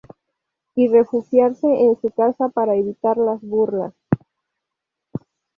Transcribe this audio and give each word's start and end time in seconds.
Y 0.73 0.87
refugiarse 0.87 1.67
en 1.67 1.95
su 2.01 2.09
casa 2.09 2.49
para 2.49 2.73
evitar 2.75 3.19
las 3.19 3.39
burlas. 3.41 3.93